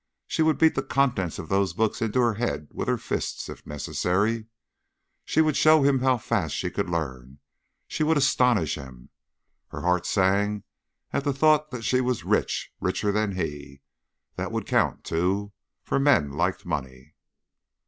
She 0.25 0.41
would 0.41 0.57
beat 0.57 0.73
the 0.73 0.81
contents 0.81 1.37
of 1.37 1.47
those 1.47 1.73
books 1.75 2.01
into 2.01 2.21
her 2.21 2.33
head 2.33 2.69
with 2.71 2.87
her 2.87 2.97
fists, 2.97 3.47
if 3.49 3.67
necessary; 3.67 4.47
she 5.23 5.41
would 5.41 5.55
show 5.55 5.83
him 5.83 5.99
how 5.99 6.17
fast 6.17 6.55
she 6.55 6.71
could 6.71 6.89
learn; 6.89 7.37
she 7.87 8.01
would 8.01 8.17
astonish 8.17 8.73
him. 8.79 9.09
Her 9.67 9.81
heart 9.81 10.07
sang 10.07 10.63
at 11.13 11.23
the 11.23 11.33
thought 11.33 11.69
that 11.69 11.83
she 11.83 12.01
was 12.01 12.25
rich 12.25 12.73
richer 12.79 13.11
than 13.11 13.33
he. 13.35 13.81
That 14.37 14.51
would 14.51 14.65
count, 14.65 15.03
too, 15.03 15.51
for 15.83 15.99
men 15.99 16.31
liked 16.31 16.65
money. 16.65 17.13